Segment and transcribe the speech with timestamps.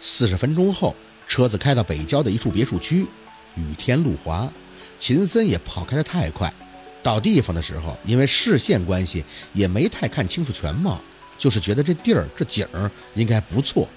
[0.00, 0.94] 四十分钟后，
[1.26, 3.06] 车子开到北郊的一处别墅区，
[3.54, 4.50] 雨天路滑，
[4.98, 6.52] 秦森也跑开得太快。
[7.02, 11.00] 到地方的时候，因为视线关系，也没太看清楚全貌，
[11.38, 13.88] 就是觉得这地儿这景儿应该不错，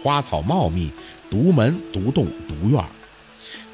[0.00, 0.90] 花草茂密，
[1.28, 2.82] 独门独栋独院。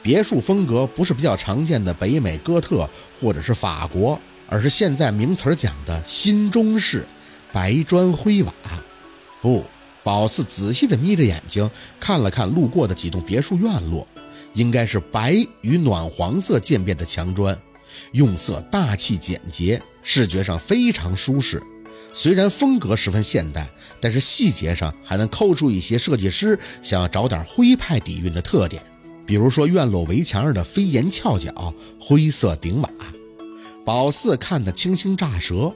[0.03, 2.89] 别墅风格不是比较常见的北美哥特
[3.21, 7.07] 或者是法国，而是现在名词儿讲的新中式，
[7.53, 8.53] 白砖灰瓦。
[9.41, 9.65] 不，
[10.05, 11.69] 宝四仔细地眯着眼睛
[11.99, 14.07] 看了看路过的几栋别墅院落，
[14.53, 17.59] 应该是白与暖黄色渐变的墙砖。
[18.13, 21.63] 用色大气简洁，视觉上非常舒适。
[22.13, 23.69] 虽然风格十分现代，
[24.01, 28.83] 但是细节上还能抠出一些设计师想要找点徽派底蕴的特点。
[29.27, 32.91] 比如说院落围墙上的飞檐翘角、灰色顶瓦。
[33.85, 35.75] 宝四看得轻轻乍舌。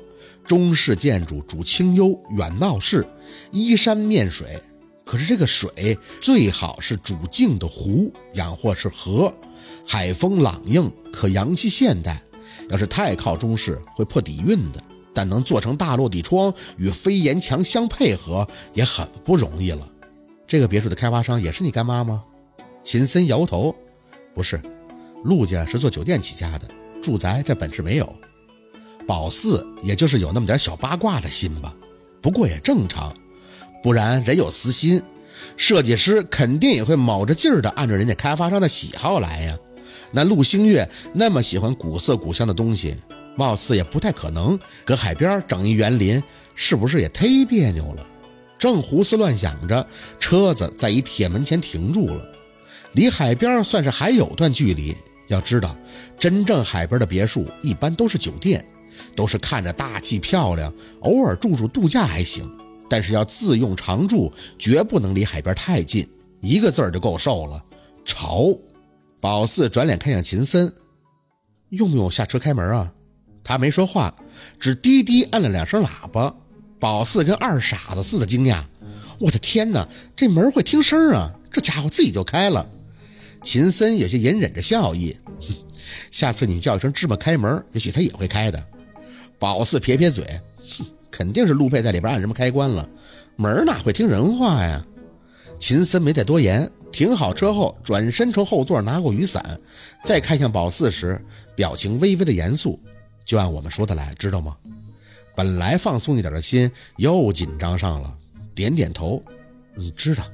[0.49, 3.07] 中式建筑主清幽远闹市，
[3.53, 4.59] 依山面水。
[5.05, 9.33] 可是这个水最好是主静的湖，养或是河。
[9.87, 12.23] 海风朗映，可洋气现代。
[12.71, 14.83] 要是太靠中式，会破底蕴的。
[15.15, 19.87] 但能做成大落地窗与飞檐墙相配合，也很不容易了。
[20.47, 22.23] 这个别墅的开发商也是你干妈吗？
[22.85, 23.75] 秦森摇头，
[24.35, 24.61] 不是。
[25.25, 26.69] 陆家是做酒店起家的，
[27.03, 28.15] 住宅这本事没有。
[29.09, 31.75] 宝四也就是有那么点小八卦的心吧，
[32.21, 33.11] 不过也正常，
[33.83, 35.03] 不然人有私心，
[35.57, 39.59] 设计师肯定也会卯着劲儿的按照人家开发商的喜好来呀。
[40.13, 42.97] 那陆星月那么喜欢古色古香的东西，
[43.35, 46.23] 貌似也不太可能搁海边整一园林，
[46.55, 48.07] 是不是也忒别扭了？
[48.59, 49.87] 正胡思乱想着，
[50.21, 52.31] 车子在一铁门前停住了，
[52.93, 54.95] 离海边算是还有段距离。
[55.29, 55.75] 要知道，
[56.19, 58.63] 真正海边的别墅一般都是酒店，
[59.15, 62.51] 都是看着大气漂亮，偶尔住住度假还行，
[62.89, 66.09] 但是要自用常住，绝不能离海边太近。
[66.41, 67.65] 一个字儿就够受了，
[68.05, 68.57] 潮。
[69.21, 70.73] 宝四转脸看向秦森，
[71.71, 72.93] 用不用下车开门啊？
[73.43, 74.15] 他没说话，
[74.61, 76.35] 只低低按了两声喇叭。
[76.79, 78.63] 宝四跟二傻子似的惊讶
[79.19, 81.33] ：“我的天哪，这门会听声啊！
[81.51, 82.71] 这家伙自己就开了。”
[83.43, 85.17] 秦森有些隐忍着笑意
[86.13, 88.65] ：“下次你叫一声芝麻开门， 也许他也会开的。”
[89.39, 90.25] 宝四撇撇嘴：“，
[91.11, 92.89] 肯定是陆佩在里边按什么开关了，
[93.37, 94.85] 门哪会听人话呀？”
[95.59, 96.71] 秦森没再多言。
[96.91, 99.61] 停好车后，转身从后座拿过雨伞，
[100.03, 101.23] 再看向宝四时，
[101.55, 102.81] 表情微微的严肃。
[103.25, 104.57] 就按我们说的来，知道吗？
[105.37, 108.17] 本来放松一点的心又紧张上了，
[108.55, 109.23] 点点头。
[109.77, 110.25] 你知道，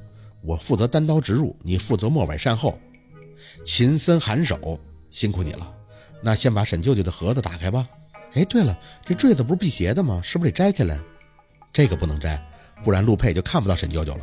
[0.43, 2.79] 我负责单刀直入，你负责末尾善后。
[3.65, 4.79] 秦森颔首，
[5.11, 5.75] 辛苦你了。
[6.23, 7.87] 那先把沈舅舅的盒子打开吧。
[8.35, 10.21] 哎，对了，这坠子不是辟邪的吗？
[10.23, 10.99] 是不是得摘下来？
[11.73, 12.41] 这个不能摘，
[12.85, 14.21] 不然陆佩就看不到沈舅舅了。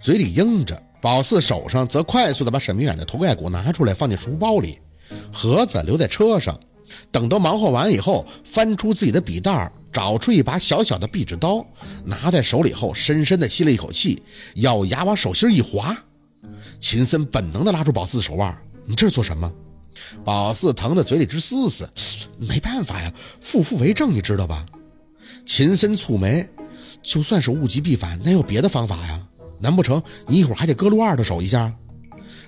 [0.00, 0.82] 嘴里应着。
[1.00, 4.80] 宝四手上则快速地把沈明远的头盖骨拿出来，放进书包里，
[5.32, 6.58] 盒子留在车上。
[7.12, 11.64] 等到忙活完以后，翻出自己的笔袋，找出一把小小的壁纸刀，
[12.04, 14.20] 拿在手里后，深深地吸了一口气，
[14.56, 15.96] 咬牙往手心一划。
[16.80, 18.52] 秦森本能地拉住宝四的手腕
[18.84, 19.52] ：“你这是做什么？”
[20.24, 21.88] 宝四疼得嘴里直嘶嘶
[22.38, 24.64] ：“没办法呀，负负为正，你知道吧？”
[25.46, 26.48] 秦森蹙眉
[27.02, 29.26] ：“就算是物极必反，哪有别的方法呀？”
[29.60, 31.74] 难不成你一会儿还得割陆二的手一下？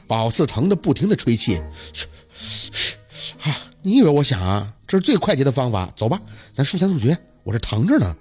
[0.07, 1.61] 宝四疼得不停地吹气。
[1.93, 2.95] 嘘嘘，
[3.43, 3.57] 啊！
[3.83, 4.73] 你以为我想啊？
[4.87, 5.93] 这是最快捷的方法。
[5.97, 6.21] 走吧，
[6.53, 7.17] 咱速战速决。
[7.43, 8.17] 我这疼着呢。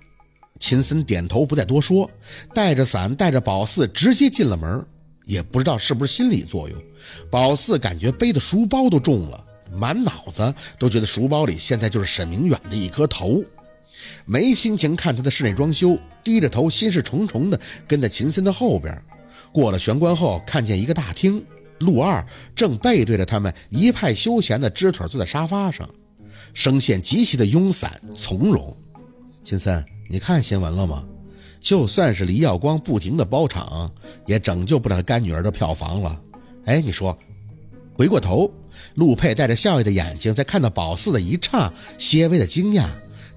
[0.59, 2.09] 秦森点头，不再多说，
[2.53, 4.85] 带着伞，带着宝四直接进了门。
[5.29, 6.83] 也不知道是不是心理作用，
[7.29, 13.43] 宝四感觉背的书包都重了，满脑子都觉得书包里现在就是沈明远的一颗头。
[14.25, 18.99] 没心情看他的室内装修，低着头，心事重重的跟在秦森的后边。
[19.51, 21.45] 过了玄关后，看见一个大厅，
[21.77, 22.25] 陆二
[22.55, 25.87] 正背对着他们，一派休闲的支腿坐在沙发上，
[26.55, 28.75] 声线极其的慵散从容。
[29.43, 31.05] 秦森，你看新闻了吗？
[31.59, 33.91] 就算是黎耀光不停的包场，
[34.25, 36.19] 也拯救不了他干女儿的票房了。
[36.65, 37.17] 哎，你说？
[37.97, 38.49] 回过头，
[38.95, 42.87] 陆佩带着笑意的眼睛在看到宝四的一刹，些微的惊讶。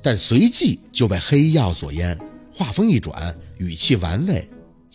[0.01, 2.19] 但随即就被黑药所淹，
[2.53, 4.49] 话锋一转，语气玩味：“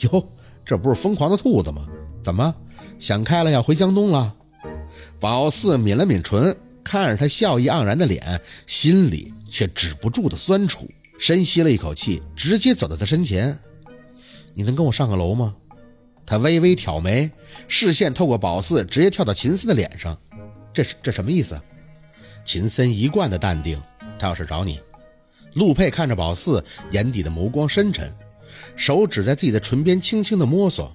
[0.04, 0.30] 哟，
[0.66, 1.86] 这不是疯狂的兔子吗？
[2.22, 2.54] 怎么
[3.00, 4.36] 想开了要回江东了？”
[5.20, 13.60] 宝四抿了抿唇，看着他笑意盎然的脸，心里却止不住的酸楚，深吸了一口气，直接走到他身前
[14.54, 15.56] ：“你能跟我上个楼吗？”
[16.26, 17.32] 他微微挑眉，
[17.68, 20.18] 视线透过宝四，直接跳到秦森的脸上
[20.74, 21.60] ：“这是这什么意思？”
[22.44, 23.82] 秦森一贯的淡定
[24.20, 24.80] ：“他要是找你。”
[25.56, 28.14] 陆佩看着宝四，眼底的眸光深沉，
[28.76, 30.94] 手指在自己的唇边轻轻的摸索。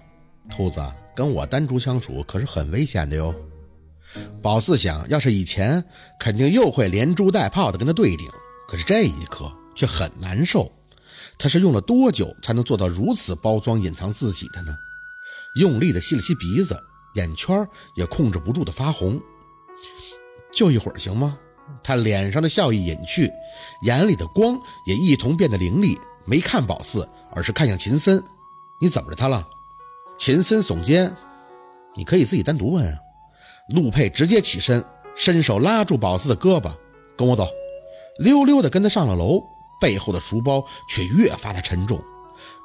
[0.51, 0.81] 兔子
[1.15, 3.35] 跟我单独相处可是很危险的哟。
[4.43, 5.83] 宝四想要是以前，
[6.19, 8.29] 肯定又会连珠带炮的跟他对顶，
[8.69, 9.51] 可是这一刻
[9.83, 10.71] 却很难受。
[11.37, 14.73] 他是用了多久才能做到如此包装隐藏自己的呢？
[15.57, 16.81] 用力的吸了吸鼻子，
[17.17, 19.21] 眼圈也控制不住的发红。
[20.53, 21.37] 就一会儿行吗？
[21.83, 23.29] 他脸上的笑意隐去，
[23.85, 24.57] 眼里的光
[24.87, 28.23] 也一同变得凌厉，没看宝四，而是看向秦森。
[28.81, 29.45] 你怎么着他了？
[30.17, 31.13] 秦森耸肩，
[31.97, 32.97] 你可以自己单独问啊。
[33.75, 34.85] 陆佩直接起身，
[35.17, 36.73] 伸手拉住宝四的胳膊，
[37.17, 37.49] 跟我走，
[38.19, 39.43] 溜溜的跟他上了楼。
[39.83, 42.01] 背后的书包却越发的沉重，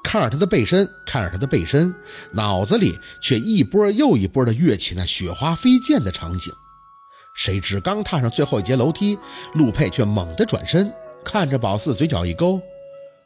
[0.04, 1.96] 看着他的背身，看着他的背身，
[2.34, 6.54] 脑子里却一波又一波的跃起那雪花飞溅的场景。
[7.34, 9.18] 谁知刚踏上最后一节楼梯，
[9.56, 10.94] 陆佩却猛地转身，
[11.26, 12.62] 看着宝四，嘴角一勾：“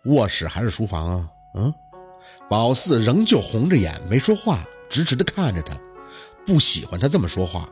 [0.05, 1.73] 卧室还是书房啊？”嗯，
[2.49, 5.75] 宝四仍旧红着眼没说话，直直的看着他，
[6.45, 7.69] 不喜欢他这么说话。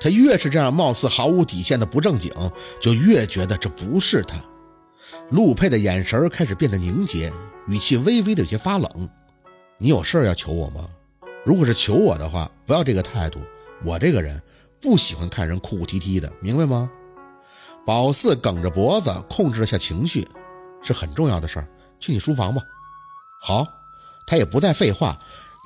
[0.00, 2.32] 他越是这样貌似毫无底线的不正经，
[2.80, 4.36] 就越觉得这不是他。
[5.30, 7.32] 陆佩的眼神开始变得凝结，
[7.68, 9.08] 语气微微的有些发冷。
[9.78, 10.88] 你有事要求我吗？
[11.44, 13.40] 如果是求我的话，不要这个态度。
[13.84, 14.42] 我这个人
[14.80, 16.90] 不喜欢看人哭哭啼啼的，明白吗？
[17.86, 20.26] 宝四梗着脖子控制了下情绪，
[20.82, 21.68] 是很重要的事儿，
[22.00, 22.60] 去你书房吧。
[23.40, 23.66] 好，
[24.26, 25.16] 他也不再废话，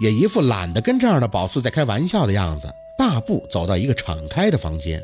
[0.01, 2.69] 也一副懒得跟这样的宝四在开玩笑的样子，
[2.99, 5.03] 大步走到一个敞开的房间，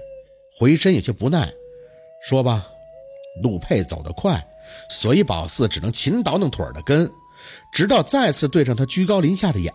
[0.58, 1.50] 回身有些不耐，
[2.22, 2.66] 说吧。
[3.42, 4.44] 陆佩走得快。
[4.88, 7.10] 所以宝四只能勤倒腾腿的跟，
[7.72, 9.72] 直到再次对上他居高临下的眼，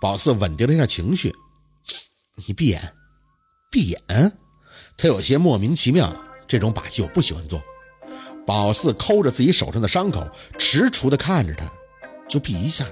[0.00, 1.34] 宝四稳定了一下情绪。
[2.46, 2.92] 你闭眼，
[3.70, 4.32] 闭眼。
[4.98, 6.14] 他有些莫名其妙，
[6.46, 7.60] 这种把戏我不喜欢做。
[8.46, 10.26] 宝四抠着自己手上的伤口，
[10.58, 11.64] 踟蹰的看着他，
[12.28, 12.86] 就闭一下。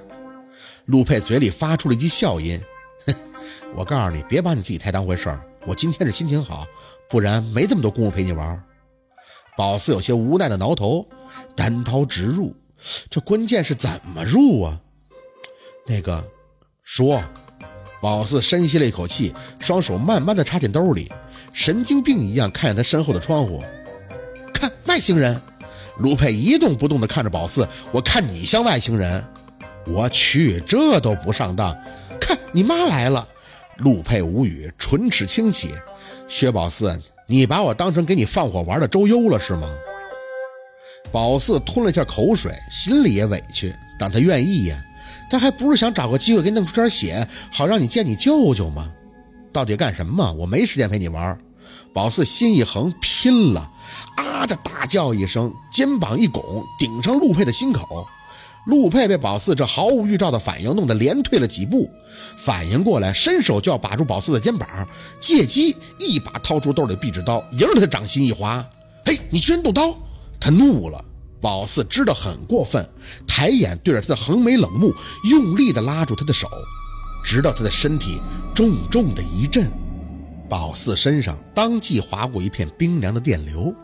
[0.87, 2.61] 陆佩嘴里发出了一句笑音，
[3.07, 3.15] 哼，
[3.75, 5.47] 我告诉你，别把你自己太当回事儿。
[5.67, 6.67] 我今天是心情好，
[7.09, 8.63] 不然没这么多功夫陪你玩。
[9.57, 11.07] 宝四有些无奈的挠头。
[11.57, 12.55] 单刀直入，
[13.11, 14.81] 这关键是怎么入啊？
[15.87, 16.25] 那个
[16.83, 17.23] 说，
[18.01, 21.11] 宝四深吸了一口气，双手慢慢的插进兜里，
[21.53, 23.63] 神经病一样看着他身后的窗户。
[24.53, 25.41] 看外星人，
[25.99, 29.25] 卢佩一动不动的看着宝四，我看你像外星人。
[29.87, 31.77] 我去，这都不上当。
[32.21, 33.27] 看你妈来了，
[33.79, 35.71] 陆佩无语，唇齿轻启。
[36.27, 39.69] 薛宝四，你把我当成给你放火玩的周幽了是吗？
[41.11, 44.77] 宝四吞了一下口水，心里也委屈，但他愿意呀，
[45.31, 48.91] 他还不是想找个机会给弄出点血，好让你见你舅舅吗？
[49.53, 50.33] 到底干什么？
[50.33, 51.39] 我没时间陪你玩。
[51.93, 53.71] 宝四心一横，拼了！
[54.17, 56.43] 啊的大叫一声，肩膀一拱，
[56.79, 58.07] 顶上陆佩的心口。
[58.67, 61.91] 陆佩被宝四这毫无预兆的反应弄得连退了几步，
[62.37, 64.67] 反应过来，伸手就要把住宝四的肩膀，
[65.21, 68.65] 借机一把掏出兜里壁纸刀，迎着他掌心一划。
[69.05, 69.95] 嘿，你居然动刀！
[70.41, 71.05] 他怒了，
[71.41, 72.89] 宝四知道很过分，
[73.27, 74.95] 抬眼对着他的横眉冷目，
[75.31, 76.49] 用力的拉住他的手，
[77.23, 78.19] 直到他的身体
[78.55, 79.71] 重重的一震，
[80.49, 83.75] 宝四身上当即划过一片冰凉的电流，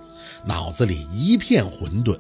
[0.46, 2.18] 脑子里一片混沌，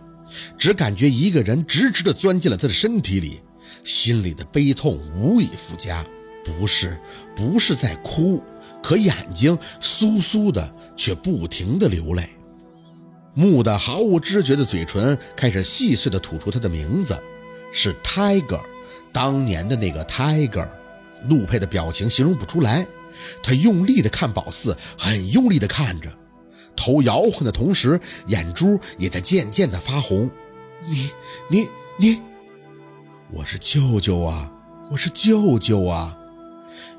[0.58, 3.40] 只感觉一个人直直地钻进了他的身体里，
[3.84, 6.04] 心里的悲痛无以复加，
[6.44, 6.98] 不是，
[7.34, 8.42] 不是在哭，
[8.82, 12.28] 可眼睛酥酥的，却不停地流泪。
[13.34, 17.16] 木的毫无知觉的嘴唇开始细碎地吐出他的名字，
[17.72, 18.60] 是 Tiger，
[19.12, 20.68] 当年的那个 Tiger。
[21.28, 22.86] 陆佩的表情形容不出来，
[23.42, 26.10] 他用力地看宝四，很用力地看着，
[26.80, 30.30] 头摇晃的同时，眼珠也在渐渐的发红。
[30.86, 31.10] 你、
[31.50, 31.68] 你、
[31.98, 32.22] 你，
[33.30, 34.50] 我是舅舅啊，
[34.90, 36.16] 我是舅舅啊！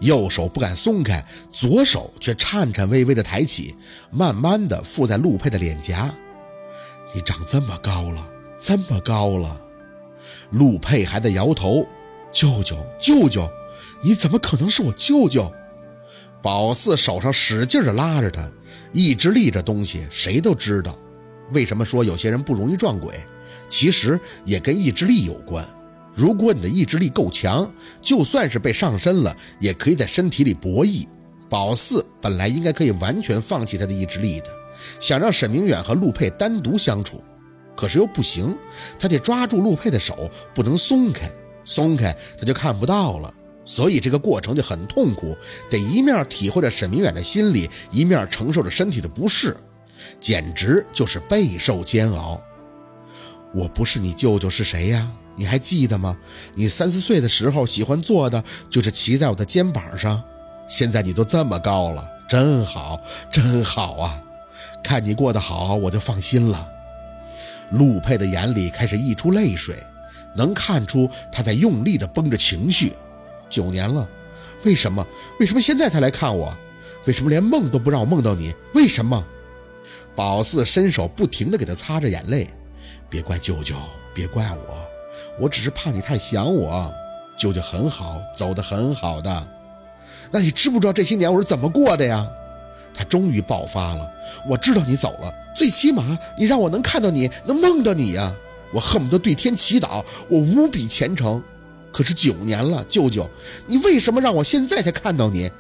[0.02, 3.76] 右手不敢松开，左手却颤颤巍巍的抬起，
[4.12, 6.14] 慢慢的附在陆佩的脸颊。
[7.16, 8.24] 你长这么高了，
[8.60, 9.60] 这么高了。
[10.52, 11.88] 陆佩还在摇头。
[12.32, 13.50] 舅舅，舅舅，
[14.04, 15.52] 你怎么可能是我舅舅？
[16.42, 18.50] 宝四手上使劲地拉着他，
[18.92, 20.98] 意志力这东西谁都知道。
[21.52, 23.14] 为什么说有些人不容易撞鬼？
[23.70, 25.66] 其实也跟意志力有关。
[26.14, 27.72] 如果你的意志力够强，
[28.02, 31.06] 就算是被上身了，也可以在身体里博弈。
[31.50, 34.48] 宝四本来应该可以完全放弃他的意志力的，
[35.00, 37.22] 想让沈明远和陆佩单独相处，
[37.76, 38.58] 可是又不行，
[38.98, 41.30] 他得抓住陆佩的手，不能松开，
[41.64, 43.34] 松开他就看不到了。
[43.64, 45.38] 所以这个过程就很痛苦，
[45.70, 49.56] 得一面体会着沈明远的心理，一面承受着身体的不适，
[50.20, 52.42] 简直就是备受煎熬。
[53.54, 55.12] 我不是你舅舅是谁呀？
[55.36, 56.18] 你还记得吗？
[56.56, 60.22] 你三四岁的时候喜欢做的就是骑在我的肩膀上。
[60.68, 63.00] 现在你都这么高了，真好，
[63.32, 64.22] 真好啊！
[64.84, 66.68] 看你过得好，我就放心了。
[67.72, 69.76] 陆佩的眼里开始溢出泪水，
[70.36, 72.94] 能看出他在用力地绷着情绪。
[73.52, 74.10] 九年了，
[74.64, 75.06] 为什么？
[75.40, 76.58] 为什么现在才来看我？
[77.06, 78.56] 为什么连梦都不让我梦到你？
[78.74, 79.24] 为什么？
[80.16, 82.48] 宝四伸手不停地给他擦着眼泪。
[83.10, 83.76] 别怪舅舅，
[84.14, 84.88] 别怪我，
[85.40, 86.92] 我只是怕你太想我。
[87.38, 89.48] 舅舅很好，走得很好的。
[90.32, 92.26] 那你知不知道这些年我是怎么过的呀？
[92.94, 94.10] 他终于爆发了。
[94.48, 98.34] 我知道你走了，最起码你让我能看到你，能梦到你呀。
[98.74, 101.44] 我恨不得对天祈祷，我无比虔诚。
[101.92, 103.30] 可是九年了，舅舅，
[103.68, 105.52] 你为什么让我现在才看到你？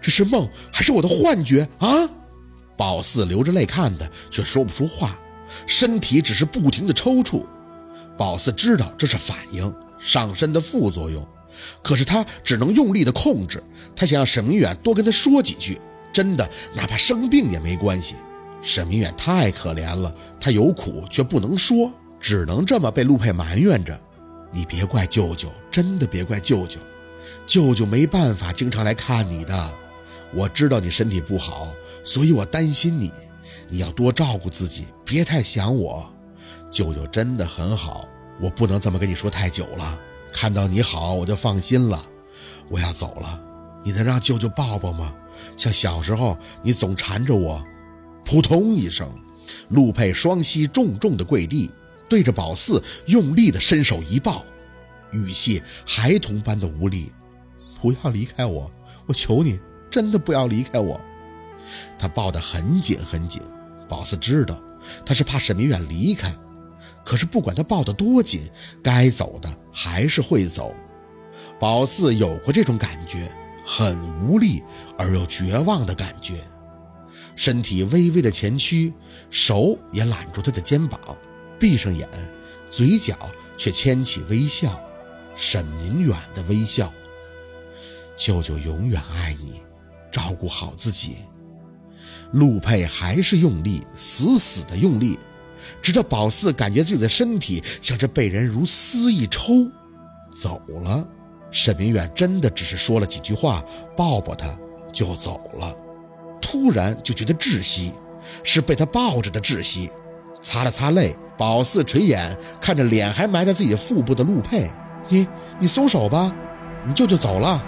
[0.00, 1.88] 这是梦还是我的幻觉啊？
[2.76, 5.18] 宝四流着泪看他，却说不出话，
[5.66, 7.44] 身体只是不停的抽搐。
[8.16, 11.26] 宝四知道这是反应，上身的副作用，
[11.82, 13.62] 可是他只能用力的控制。
[13.94, 15.78] 他想让沈明远多跟他说几句，
[16.12, 18.14] 真的，哪怕生病也没关系。
[18.62, 24.00] 沈明远太可怜了，他有苦却不能说，只能这么被陆佩埋怨着。
[24.52, 26.78] 你别怪舅舅，真的别怪舅舅，
[27.46, 29.72] 舅舅没办法经常来看你的。
[30.32, 33.12] 我知道你身体不好，所以我担心你，
[33.68, 36.12] 你要多照顾自己，别太想我。
[36.70, 38.08] 舅舅真的很好，
[38.40, 39.98] 我不能这么跟你说太久了。
[40.32, 42.04] 看到你好，我就放心了。
[42.68, 43.42] 我要走了，
[43.84, 45.12] 你能让舅舅抱抱吗？
[45.56, 47.64] 像小时候你总缠着我。
[48.24, 49.08] 扑通一声，
[49.70, 51.70] 陆佩双膝重重的跪地。
[52.10, 54.44] 对着宝四用力的伸手一抱，
[55.12, 57.12] 语气孩童般的无力
[57.80, 58.68] ：“不要离开我，
[59.06, 61.00] 我求你，真的不要离开我。”
[61.96, 63.40] 他抱得很紧很紧。
[63.88, 64.60] 宝四知道
[65.06, 66.34] 他是怕沈明远离开，
[67.04, 68.40] 可是不管他抱得多紧，
[68.82, 70.74] 该走的还是会走。
[71.60, 73.30] 宝四有过这种感觉，
[73.64, 74.62] 很无力
[74.98, 76.34] 而又绝望的感觉，
[77.36, 78.92] 身体微微的前屈，
[79.30, 81.00] 手也揽住他的肩膀。
[81.60, 82.08] 闭上眼，
[82.70, 83.14] 嘴角
[83.56, 84.80] 却牵起微笑，
[85.36, 86.92] 沈明远的微笑。
[88.16, 89.62] 舅舅永远爱你，
[90.10, 91.18] 照顾好自己。
[92.32, 95.18] 陆佩还是用力，死死的用力，
[95.82, 99.70] 直到宝四感觉自己的身体像是被人如丝一抽，
[100.40, 101.06] 走了。
[101.50, 103.64] 沈明远真的只是说了几句话，
[103.96, 104.56] 抱抱他
[104.92, 105.76] 就走了。
[106.40, 107.92] 突然就觉得窒息，
[108.44, 109.90] 是被他抱着的窒息。
[110.40, 111.16] 擦了擦泪。
[111.36, 114.70] 宝四垂眼看着脸还埋在自己腹部的陆佩，
[115.08, 115.26] 你
[115.58, 116.34] 你松手吧，
[116.84, 117.62] 你舅舅走了。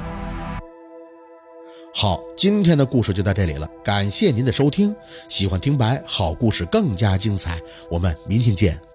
[1.95, 4.95] 好，今天的故事就到这里了，感谢您的收听。
[5.29, 7.59] 喜欢听白好故事更加精彩，
[7.91, 8.92] 我们明天见。